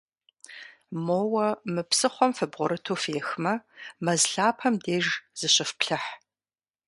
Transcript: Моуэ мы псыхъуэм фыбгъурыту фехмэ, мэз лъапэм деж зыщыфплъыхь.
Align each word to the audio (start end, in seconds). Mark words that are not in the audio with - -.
Моуэ 1.05 1.47
мы 1.73 1.81
псыхъуэм 1.89 2.31
фыбгъурыту 2.37 2.97
фехмэ, 3.03 3.53
мэз 4.03 4.21
лъапэм 4.33 4.75
деж 4.83 5.05
зыщыфплъыхь. 5.39 6.09